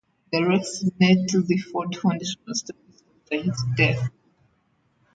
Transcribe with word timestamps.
The 0.31 0.43
Rex 0.43 0.83
Nettleford 0.99 1.95
Foundation 1.95 2.41
was 2.47 2.63
established 2.63 3.05
after 3.23 3.43
his 3.43 3.63
death. 3.77 4.09